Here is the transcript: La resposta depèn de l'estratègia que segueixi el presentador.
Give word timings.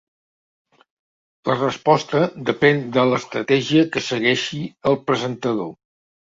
La 1.49 1.57
resposta 1.57 2.21
depèn 2.47 2.81
de 2.97 3.03
l'estratègia 3.11 3.85
que 3.93 4.05
segueixi 4.07 4.63
el 4.93 4.99
presentador. 5.13 5.71